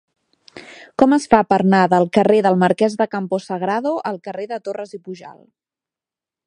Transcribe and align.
Com 1.01 1.11
es 1.17 1.27
fa 1.33 1.41
per 1.53 1.59
anar 1.65 1.81
del 1.91 2.09
carrer 2.19 2.39
del 2.47 2.57
Marquès 2.65 2.97
de 3.03 3.07
Campo 3.15 3.41
Sagrado 3.49 3.93
al 4.13 4.19
carrer 4.29 4.47
de 4.55 4.61
Torras 4.69 4.97
i 4.99 5.03
Pujalt? 5.09 5.45